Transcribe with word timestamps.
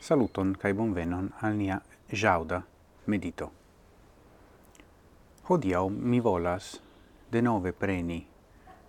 Saluton 0.00 0.56
kai 0.58 0.72
bonvenon 0.72 1.28
al 1.42 1.56
nia 1.56 1.80
jauda 2.12 2.62
medito. 3.06 3.52
Hodiau 5.48 5.90
mi 5.90 6.20
volas 6.20 6.82
de 7.32 7.42
nove 7.42 7.72
preni 7.72 8.26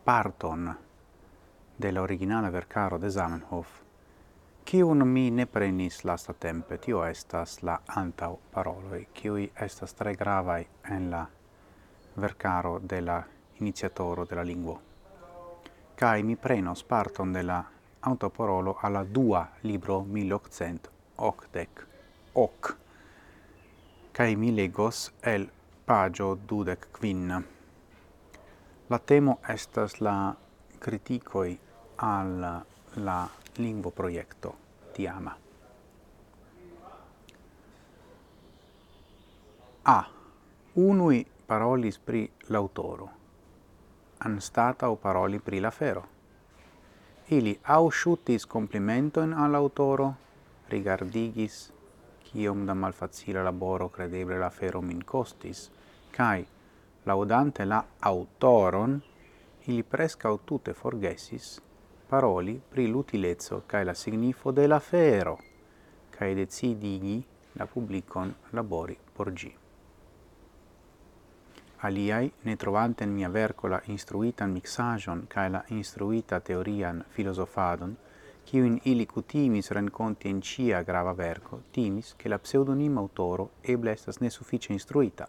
parton 0.05 0.75
de 1.81 1.91
la 1.91 2.01
originala 2.01 2.49
vercaro 2.49 2.97
de 2.97 3.09
Zamenhof, 3.09 3.67
kiun 4.63 5.07
mi 5.07 5.31
ne 5.31 5.45
prenis 5.45 6.03
lasta 6.03 6.33
tempe, 6.33 6.77
tio 6.77 7.03
estas 7.05 7.57
la 7.63 7.79
antau 7.87 8.39
paroloi, 8.51 9.07
kiui 9.13 9.51
estas 9.61 9.93
tre 9.93 10.15
gravai 10.15 10.67
en 10.91 11.11
la 11.11 11.25
vercaro 12.21 12.79
de 12.79 13.01
la 13.01 13.23
iniziatoro 13.59 14.25
de 14.25 14.35
la 14.35 14.43
lingua. 14.43 14.79
Kai 15.95 16.23
mi 16.23 16.35
prenos 16.35 16.83
parton 16.83 17.33
de 17.33 17.43
la 17.43 17.63
autoporolo 18.01 18.77
alla 18.81 19.03
dua 19.03 19.47
libro 19.61 20.03
1800 20.03 21.00
octec 21.29 21.85
hoc 22.35 22.75
kai 24.13 24.35
mi 24.35 24.51
legos 24.55 25.11
el 25.21 25.47
pagio 25.85 26.35
dudec 26.49 26.87
quin 26.97 27.43
La 28.89 28.99
temo 28.99 29.39
estas 29.47 30.01
la 30.01 30.35
criticoi 30.79 31.59
al 31.97 32.41
la 32.95 33.29
lingvo 33.57 33.91
proiecto 33.91 34.55
tiama. 34.93 35.35
A. 39.83 39.99
Unui 40.75 41.25
parolis 41.47 41.99
pri 41.99 42.31
l'autoro, 42.47 43.09
o 44.89 44.95
paroli 44.95 45.39
pri 45.39 45.59
la 45.59 45.71
fero. 45.71 46.03
Ili 47.27 47.59
au 47.63 47.89
sciutis 47.89 48.45
al 49.33 49.55
autoro 49.55 50.13
rigardigis 50.71 51.61
quiom 52.27 52.65
da 52.65 52.73
malfacile 52.73 53.43
laboro 53.43 53.89
credeble 53.89 54.37
la 54.39 54.49
fero 54.49 54.81
min 54.81 55.03
costis, 55.03 55.65
cae, 56.15 56.45
laudante 57.03 57.65
la 57.65 57.83
autoron, 57.99 59.01
ili 59.65 59.83
prescau 59.83 60.39
tute 60.45 60.73
forgesis 60.73 61.59
paroli 62.11 62.61
pri 62.67 62.87
l'utilezzo 62.87 63.63
cae 63.65 63.85
la 63.85 63.93
signifo 63.93 64.51
de 64.51 64.67
la 64.67 64.79
fero, 64.79 65.39
cae 66.09 66.33
decidigi 66.35 67.23
la 67.53 67.65
publicon 67.65 68.33
labori 68.49 68.97
por 69.13 69.31
gi. 69.31 69.55
Aliai, 71.77 72.29
ne 72.41 72.55
trovante 72.57 73.05
in 73.05 73.13
mia 73.13 73.29
vercola 73.29 73.79
instruitan 73.85 74.51
mixagion 74.51 75.23
cae 75.27 75.49
la 75.49 75.63
instruita 75.67 76.41
teorian 76.41 77.01
filosofadon, 77.07 77.95
kiun 78.45 78.79
ili 78.83 79.05
cutimis 79.05 79.71
renkonti 79.71 80.29
in 80.29 80.41
cia 80.41 80.81
grava 80.83 81.13
verco, 81.13 81.61
timis 81.71 82.15
che 82.17 82.29
la 82.29 82.39
pseudonima 82.39 82.99
autoro 82.99 83.51
eble 83.61 83.91
estas 83.91 84.19
nesuffice 84.19 84.73
instruita, 84.73 85.27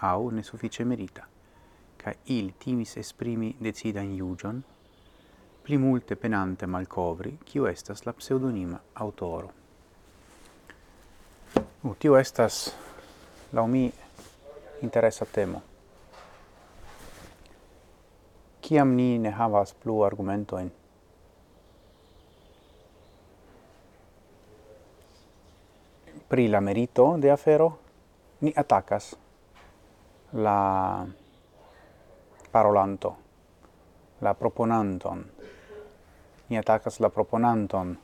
au 0.00 0.30
nesuffice 0.30 0.84
merita, 0.84 1.26
ca 1.96 2.14
il 2.24 2.54
timis 2.58 2.96
esprimi 2.96 3.54
decida 3.58 4.00
in 4.00 4.14
iugion, 4.14 4.62
pli 5.62 5.76
multe 5.76 6.16
penante 6.16 6.66
malcovri, 6.66 7.38
kiu 7.44 7.66
estas 7.66 8.04
la 8.04 8.12
pseudonima 8.12 8.80
autoro. 8.92 9.52
Uh, 11.80 11.94
tio 11.98 12.16
estas, 12.16 12.74
la 13.50 13.66
mi, 13.66 13.92
interessa 14.80 15.24
temo. 15.24 15.62
Ciam 18.60 18.94
ni 18.94 19.18
ne 19.18 19.30
havas 19.30 19.72
plu 19.74 20.02
argumentoin 20.04 20.70
pri 26.28 26.48
la 26.48 26.60
merito 26.60 27.16
de 27.16 27.30
afero, 27.30 27.78
ni 28.40 28.52
atacas 28.54 29.16
la 30.32 31.06
parolanto, 32.50 33.16
la 34.20 34.34
proponanton. 34.34 35.24
Ni 36.48 36.58
atacas 36.58 37.00
la 37.00 37.08
proponanton 37.08 37.98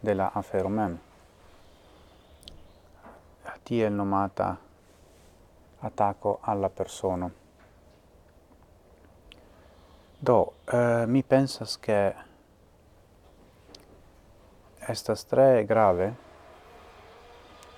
de 0.00 0.14
la 0.14 0.30
afero 0.34 0.68
mem. 0.68 0.98
Tiel 3.64 3.92
nomata 3.92 4.56
attacco 5.80 6.38
alla 6.42 6.68
persona. 6.68 7.30
Do, 10.18 10.52
eh, 10.64 11.04
mi 11.06 11.22
pensas 11.22 11.78
che 11.78 12.14
estas 14.86 15.24
tre 15.24 15.64
grave 15.64 16.23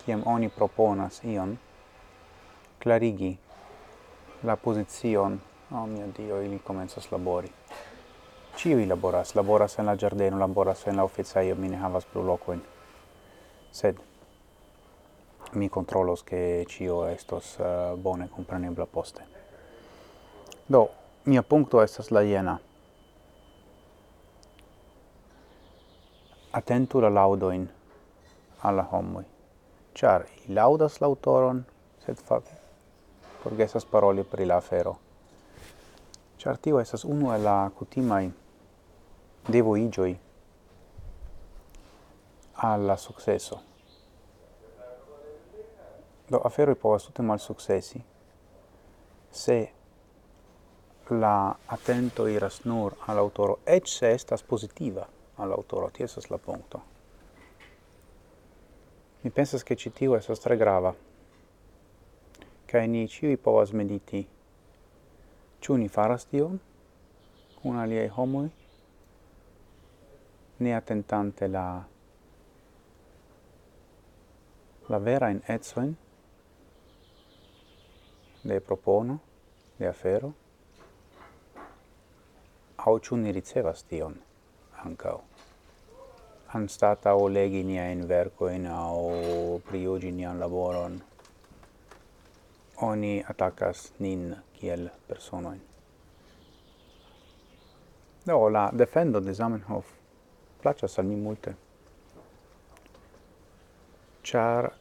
kiam 0.06 0.22
oni 0.27 0.49
proponas 0.49 1.21
ion 1.25 1.59
clarigi 2.83 3.39
la 4.43 4.56
pozizion 4.56 5.41
oh 5.72 5.87
mio 5.87 6.06
dio 6.17 6.43
ili 6.43 6.59
komencas 6.59 7.12
labori 7.12 7.53
Ciui 8.56 8.87
laboras, 8.87 9.34
laboras 9.34 9.78
en 9.78 9.87
la 9.87 9.97
giardeno, 9.97 10.39
laboras 10.39 10.87
en 10.87 10.97
la 10.97 11.05
oficeio, 11.05 11.56
mi 11.56 11.69
ne 11.69 11.77
havas 11.77 12.06
plu 12.06 12.22
locoin. 12.22 12.62
Sed 13.71 13.99
mi 15.53 15.69
controlos 15.69 16.23
che 16.25 16.65
cio 16.67 17.05
estos 17.06 17.59
uh, 17.59 17.99
bone 17.99 18.31
comprenebla 18.31 18.87
poste. 18.87 19.23
Do, 20.67 20.91
mia 21.25 21.43
puncto 21.43 21.83
estas 21.83 22.11
la 22.11 22.23
jena. 22.23 22.59
Atentu 26.53 27.00
la 27.00 27.11
laudoin 27.11 27.69
alla 28.62 28.88
homoi 28.91 29.36
char 29.97 30.27
laudas 30.49 31.01
l'autoron, 31.01 31.65
sed 32.05 32.21
fa 32.21 32.41
forgesas 33.43 33.87
paroli 33.89 34.25
pri 34.25 34.45
la 34.45 34.57
afero. 34.61 34.99
Char 36.39 36.59
tio 36.59 36.81
estas 36.81 37.05
unu 37.05 37.33
el 37.33 37.43
la 37.43 37.71
cutimai 37.75 38.33
devo 39.49 39.77
igioi 39.77 40.19
alla 42.53 42.97
successo. 42.97 43.62
Do 46.29 46.41
aferoi 46.43 46.75
povas 46.75 47.05
tute 47.05 47.23
mal 47.23 47.39
successi 47.39 48.05
se 49.31 49.73
la 51.09 51.56
attento 51.67 52.27
iras 52.27 52.65
nur 52.65 52.97
all'autoro, 53.06 53.59
ecce 53.65 54.11
estas 54.11 54.43
positiva 54.43 55.06
all'autoro, 55.37 55.91
ti 55.91 56.03
esas 56.03 56.29
la 56.29 56.39
punto. 56.39 56.96
Mi 59.26 59.32
pensas 59.32 59.64
che 59.64 59.75
ci 59.75 59.91
tiu 59.91 60.14
estas 60.14 60.38
tre 60.38 60.56
grava. 60.56 60.94
Cae 62.64 62.87
ni 62.87 63.09
ciui 63.09 63.37
povas 63.37 63.72
mediti. 63.75 64.20
Ciu 65.59 65.75
ni 65.75 65.88
faras 65.88 66.28
tion? 66.31 66.60
Cun 67.59 67.76
aliei 67.76 68.06
homoi? 68.06 68.47
Ne 70.56 70.75
attentante 70.76 71.48
la 71.48 71.66
la 74.87 74.98
vera 74.98 75.31
in 75.31 75.43
etsoin 75.44 75.97
de 78.43 78.60
propono, 78.60 79.20
de 79.76 79.87
afero, 79.88 80.34
au 82.76 83.00
ciu 83.00 83.16
ni 83.16 83.32
ricevas 83.32 83.82
tion 83.82 84.22
ancao 84.84 85.36
anstataŭ 86.55 87.29
legi 87.29 87.62
nia 87.65 87.91
in 87.91 88.07
verco 88.07 88.49
in 88.49 88.67
au 88.67 89.61
priogi 89.69 90.12
nia 90.12 90.34
laboron, 90.34 91.00
oni 92.82 93.25
attacas 93.29 93.93
nin 93.99 94.37
kiel 94.53 94.91
personojn. 95.09 95.61
no 98.26 98.49
la 98.49 98.70
defendo 98.73 99.20
de 99.20 99.32
Zamenhof 99.32 99.87
placas 100.61 100.99
al 100.99 101.05
mi 101.05 101.17
multe. 101.17 101.55
Char 104.23 104.73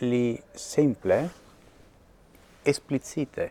li 0.00 0.40
simple 0.54 1.30
explicite 2.64 3.50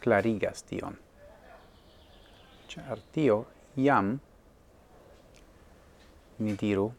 clarigas 0.00 0.62
tion. 0.62 0.96
Char 2.68 2.98
tio 3.12 3.44
iam 3.76 4.18
ni 6.38 6.56
diru, 6.56 6.92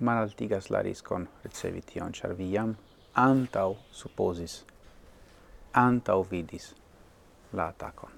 malaltigas 0.00 0.70
la 0.70 0.82
riscon 0.82 1.28
ricevi 1.44 1.82
tion, 1.82 2.12
char 2.12 2.34
vi 2.34 2.50
jam 2.52 2.76
antau 3.14 3.76
supposis, 3.90 4.64
antau 5.72 6.22
vidis 6.30 6.74
la 7.52 7.70
atacon. 7.72 8.12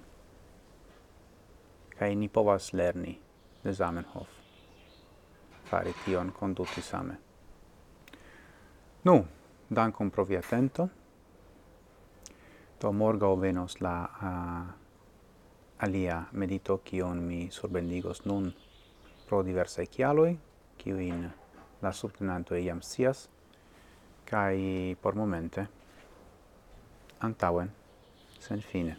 Kaj 1.99 2.15
ni 2.15 2.27
povas 2.27 2.73
lerni 2.73 3.17
de 3.63 3.73
Zamenhof 3.73 4.39
fari 5.69 5.93
tion 6.05 6.31
konduti 6.31 6.81
same. 6.81 7.17
Nu, 9.03 9.25
dankon 9.69 10.09
pro 10.11 10.25
via 10.25 10.39
atento. 10.39 10.89
Do 12.81 12.91
morgau 12.91 13.35
venos 13.37 13.81
la 13.81 13.95
uh, 14.03 14.67
alia 15.79 16.23
medito 16.31 16.77
kion 16.83 17.21
mi 17.27 17.49
surbendigos 17.51 18.25
nun 18.25 18.53
pro 19.29 19.43
diversae 19.45 19.85
chialoi, 19.85 20.31
quin 20.81 21.27
la 21.85 21.91
subtenanto 21.93 22.57
iam 22.57 22.81
sias, 22.81 23.27
cae 24.25 24.95
por 25.01 25.13
momente, 25.15 25.67
antauen, 27.21 27.69
sen 28.39 28.65
fine. 28.71 28.97